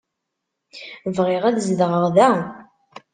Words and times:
Bɣiɣ 1.15 1.43
ad 1.45 1.57
zedɣeɣ 1.67 2.05
da. 2.15 2.31